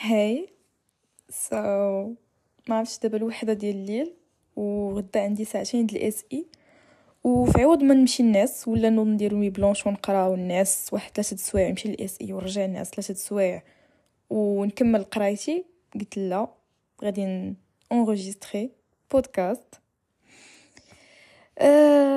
[0.00, 0.48] Hi.
[1.28, 1.56] So
[2.68, 4.14] ما عرفتش دابا الوحدة ديال الليل
[4.56, 6.46] وغدا عندي ساعتين ديال ال SE.
[7.24, 11.68] وفي عوض ما نمشي نعس ولا نوض ندير nuit blanche ونقرا ونعس واحد ثلاثة سوايع
[11.68, 13.62] نمشي لل SE ونرجع نعس ثلاثة سوايع
[14.30, 15.64] ونكمل قرايتي.
[15.94, 16.48] قلت لا
[17.04, 17.54] غادي
[17.92, 18.70] ن enregistrer
[19.10, 19.74] بودكاست
[21.58, 22.09] أه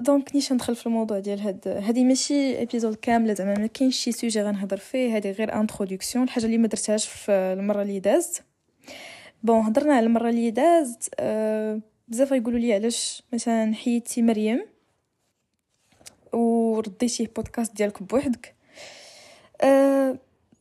[0.00, 4.12] donc نيشان ندخل في الموضوع ديال هاد هادي ماشي épisode كامله زعما ما كاينش شي
[4.12, 8.42] sujet غنهضر فيه هادي غير introduction الحاجة اللي ما درتهاش في المرة اللي دازت.
[9.42, 14.66] Bon هضرنا على المرة اللي دازت أه بزاف غيقولوا لي علاش مثلا حيدتي مريم؟
[16.32, 18.54] ورديتي البودكاست ديالك بوحدك.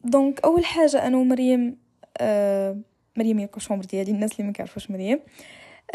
[0.04, 1.78] donc أول حاجة أنا ومريم
[2.18, 2.78] أه
[3.18, 5.20] مريم هي co-chambre ديالي الناس اللي ما كيعرفوش مريم.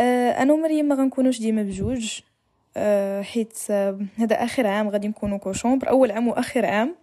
[0.01, 2.21] أنا ومريم ما غنكونوش ديما بجوج.
[3.23, 6.97] حيت أه هذا آخر عام غادي نكونوا co-chambre أول عام وآخر عام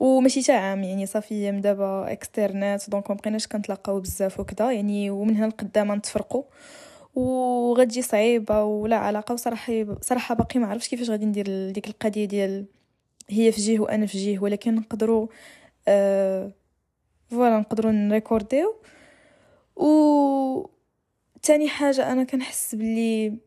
[0.00, 5.10] وماشي تا عام يعني صافي من دابا externat donc ما بقيناش كنتلاقاو بزاف وكذا يعني
[5.10, 6.42] ومن هنا لقدام نتفرقوا
[7.14, 12.66] وغتجي صعيبة ولا علاقة وصراحة صراحة باقي ما عرفتش كيفاش غادي ندير ديك القضية ديال
[13.30, 15.26] هي في جهه وأنا في جهه ولكن نقدروا
[15.88, 16.52] آه
[17.30, 18.76] voilà نقدروا نريكورديو.
[19.76, 20.66] و
[21.42, 23.38] تاني حاجة أنا كنحس بلي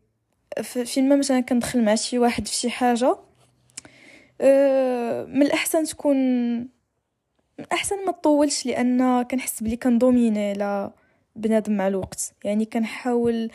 [0.62, 3.16] فين ما مثلا كندخل مع شي واحد في شي حاجة
[4.40, 6.16] أه من الأحسن تكون
[7.58, 10.90] من احسن ما تطولش لأن كنحس بلي كن dominer على
[11.36, 12.34] بنادم مع الوقت.
[12.44, 13.50] يعني كنحاول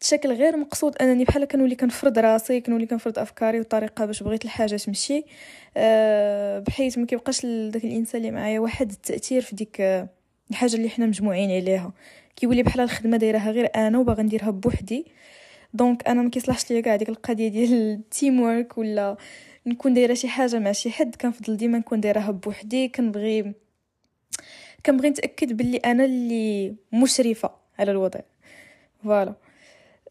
[0.00, 4.76] بشكل غير مقصود أنني بحال كنولي كنفرض راسي كنولي كنفرض أفكاري وطريقة باش بغيت الحاجة
[4.76, 5.24] تمشي.
[5.76, 9.80] أه بحيث ما كيبقاش داك الإنسان اللي معايا واحد التأثير في ديك
[10.50, 11.92] الحاجة اللي حنا مجموعين عليها.
[12.36, 15.06] كيولي بحال الخدمة دايرها غير أنا وباغا نديرها بوحدي.
[15.74, 19.16] donc أنا ما كيصلحش ليا كاع ديك القضية ديال ال teamwork ولا
[19.66, 21.14] نكون دايرة شي حاجة مع شي حد.
[21.16, 23.52] كنفضل ديما نكون دايرها بوحدي كنبغي
[24.86, 28.20] كنبغي نتأكد باللي أنا اللي مشرفة على الوضع.
[29.04, 29.34] voilà.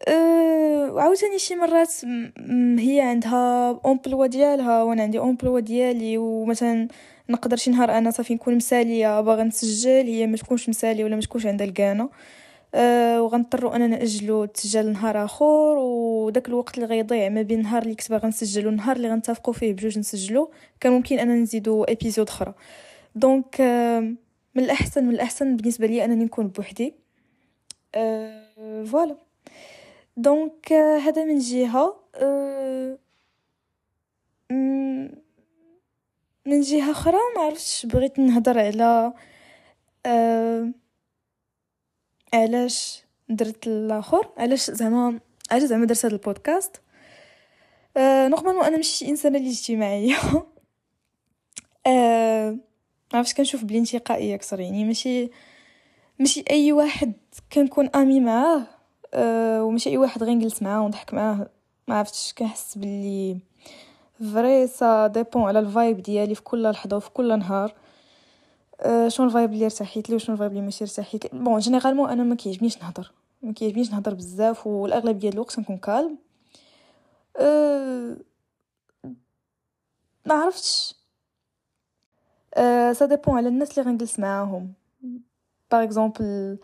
[0.08, 1.92] أه وعاوتاني شي مرات
[2.78, 6.18] هي عندها emploi ديالها وأنا عندي emploi ديالي.
[6.18, 6.88] ومثلا
[7.30, 11.22] نقدر شي نهار أنا صافي نكون مسالية باغا نسجل هي ما تكونش مسالية ولا ما
[11.22, 12.08] تكونش عندها الكانة.
[12.74, 15.44] وغنضطروا أننا ناجلو التسجيل نهار آخر
[15.78, 19.72] وداك الوقت اللي غيضيع ما بين النهار اللي كنت باغا نسجل والنهار اللي غنتفقوا فيه
[19.72, 22.54] بجوج نسجلو كان ممكن أننا نزيدو épisode أخرى.
[23.14, 24.00] donc أه
[24.54, 26.94] من الأحسن من الأحسن بالنسبة لي أنني نكون بوحدي.
[27.94, 29.16] أه voilà.
[30.16, 31.96] Donc هذا من جهة.
[36.46, 39.12] من جهة أخرى ما عرفتش بغيت نهضر على
[40.06, 40.72] أه
[42.34, 46.80] علاش درت الآخر علاش زعما علاش زعما درت هذا البودكاست؟
[47.96, 50.16] أه normalement أنا ماشي إنسانة اللي اجتماعية.
[51.86, 52.56] أه
[53.14, 55.30] عرفتش كنشوف بلي انتقائيه أكثر يعني ماشي
[56.18, 57.12] ماشي أي واحد
[57.52, 58.62] كنكون ami معاه
[59.14, 61.50] أه وماشي أي واحد غنجلس معاه ونضحك معاه
[61.88, 63.38] ما عرفتش كنحس بلي
[64.34, 67.74] vrai ça dépend على ال vibe ديالي في كل لحظة وفي كل نهار.
[69.08, 72.10] شنو ال vibe اللي ارتحيت لي وشنو ال vibe اللي ماشي ارتحيت لي bon généralement
[72.10, 73.12] أنا ما كيعجبنيش نهضر.
[73.42, 76.18] ما كيعجبنيش نهضر بزاف والأغلب ديال الوقت نكون calme
[77.36, 78.16] أه
[80.26, 80.94] ما عرفتش.
[82.54, 84.72] أه ça dépend على الناس اللي غنجلس معاهم.
[85.70, 86.58] par exemple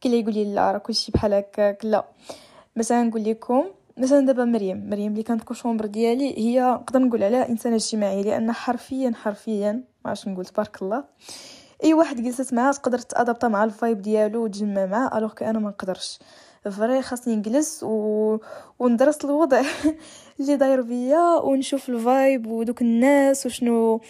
[0.00, 2.04] كي يقول لي لا راه كلشي بحال هكاك لا.
[2.76, 3.64] مثلا نقول لكم
[3.96, 8.52] مثلا دابا مريم مريم اللي كانت co-chambre ديالي هي نقدر نقول عليها إنسانة اجتماعية لأن
[8.52, 11.04] حرفيا حرفيا ما عرفتش نقول تبارك الله.
[11.84, 15.58] أي واحد جلست معاه تقدر ت adapter مع ال vibe ديالو وتجمع معاه alors أنا
[15.58, 16.18] ما نقدرش.
[16.70, 18.38] vrai خاصني نجلس و...
[18.78, 19.62] وندرس الوضع
[20.40, 24.00] اللي داير بيا ونشوف ال vibe ودوك الناس وشنو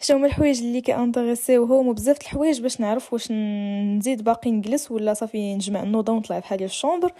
[0.00, 5.54] شنو هما الحوايج اللي كيانتريسيوهم وبزاف الحوايج باش نعرف واش نزيد باقي نجلس ولا صافي
[5.54, 7.12] نجمع النوضة ونطلع بحالي في ال chambre.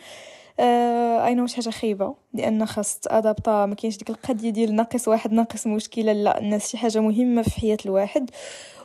[0.61, 4.75] آه I know شي حاجة خايبة لأن خاص ت adapter ما كاينش ديك القضية ديال
[4.75, 8.31] ناقص واحد ناقص مشكلة لا الناس شي حاجة مهمة في حياة الواحد.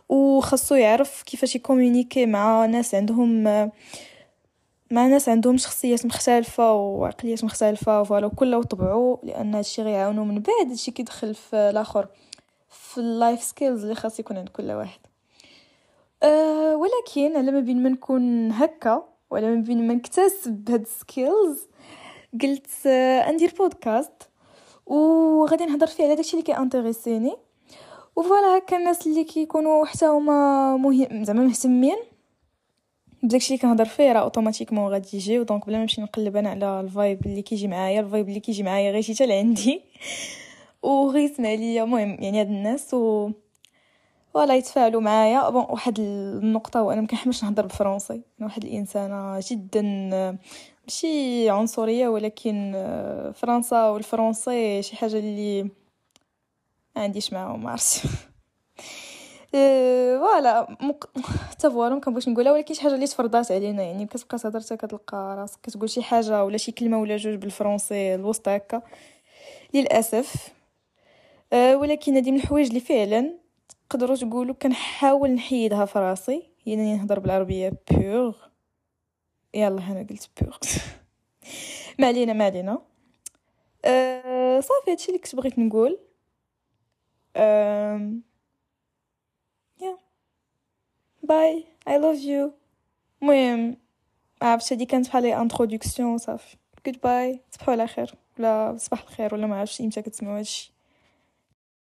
[0.10, 3.44] وخاصو يعرف كيفاش ي communiquer مع ناس عندهم
[4.92, 10.68] مع ناس عندهم شخصيات مختلفة وعقليات مختلفة voilà وكل وطبعو لأن هادشي غيعاونو من بعد
[10.70, 12.08] هادشي كيدخل في الآخر
[12.70, 15.00] في ال life skills اللي خاص يكون عند كل واحد.
[16.24, 20.94] أه ولكن على ما بين ما نكون هكا وعلى ما بين ما نكتسب هاد ال
[20.94, 21.68] skills
[22.42, 24.30] قلت أه ندير بودكاست
[24.86, 27.36] وغادي نهضر فيه على داكشي اللي كيانتريسيني.
[28.16, 31.98] و voilà هكا الناس اللي كيكونوا حتى هما مهم زعما مهتمين
[33.24, 36.80] بداكشي اللي كنهضر فيه راه automatiquement غادي يجي donc بلا ما نمشي نقلب أنا على
[36.80, 39.82] ال vibe اللي كيجي معايا ال vibe اللي كيجي معايا غير شي حتى لعندي.
[40.84, 43.32] وغيسمع ليا المهم يعني هاد الناس و
[44.34, 45.50] ولا يتفاعلوا معايا.
[45.50, 49.82] bon واحد النقطة وأنا ما كنحملش نهضر بالفرنسي أنا واحد الإنسانة جدا
[50.88, 52.74] ماشي عنصرية ولكن
[53.36, 55.70] فرنسا والفرنسي شي حاجة اللي
[56.96, 58.02] ما عنديش معاهم ما عرفتش
[59.54, 61.10] voilà مق...
[61.50, 65.36] حتى voilà مكنبغيش نقولها ولكن شي حاجة اللي تفرضات علينا يعني كتبقى تهضر حتى كتلقى
[65.38, 68.82] راسك كتقول شي حاجة ولا شي كلمة ولا جوج بالفرنسي الوسط هكا.
[69.74, 70.48] للأسف.
[71.54, 73.34] أه ولكن هذه من الحوايج اللي فعلا
[73.90, 76.44] تقدروا تقولوا كنحاول نحيدها في راسي.
[76.66, 78.36] يعني نهضر بالعربية pure
[79.54, 80.58] يلا أنا قلت pure
[82.00, 82.82] ما علينا ما علينا.
[83.86, 86.00] أه صافي هادشي اللي كنت بغيت نقول.
[87.36, 88.12] أه
[89.82, 89.98] يا
[91.24, 92.54] bye I love you
[93.22, 93.78] المهم
[94.42, 96.58] عرفت هادي كانت بحال introduction صافي
[97.04, 100.73] bye تصبحوا على خير ولا صباح الخير ولا ما عرفتش إمتى كتسمعوا هادشي